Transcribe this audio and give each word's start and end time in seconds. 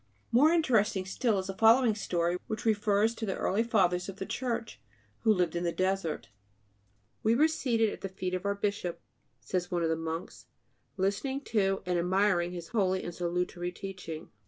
More 0.31 0.49
interesting 0.51 1.05
still 1.05 1.37
is 1.37 1.45
the 1.45 1.53
following 1.53 1.93
story 1.93 2.37
which 2.47 2.65
refers 2.65 3.13
to 3.13 3.25
the 3.27 3.35
early 3.35 3.61
Fathers 3.61 4.09
of 4.09 4.15
the 4.15 4.25
Church, 4.25 4.81
who 5.19 5.31
lived 5.31 5.55
in 5.55 5.63
the 5.63 5.71
desert. 5.71 6.29
"We 7.21 7.35
were 7.35 7.47
seated 7.47 7.91
at 7.91 8.01
the 8.01 8.09
feet 8.09 8.33
of 8.33 8.43
our 8.43 8.55
Bishop," 8.55 8.99
says 9.41 9.69
one 9.69 9.83
of 9.83 9.89
the 9.89 9.95
monks, 9.95 10.47
"listening 10.97 11.41
to 11.41 11.83
and 11.85 11.99
admiring 11.99 12.51
his 12.51 12.69
holy 12.69 13.03
and 13.03 13.13
salutary 13.13 13.71
teaching. 13.71 14.31